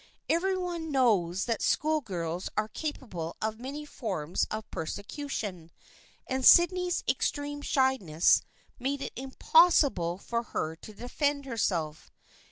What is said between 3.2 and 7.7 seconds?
of many forms of persecution, and Syd ney's extreme